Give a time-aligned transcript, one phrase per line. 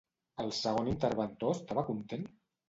[0.43, 2.27] El segon interventor estava content?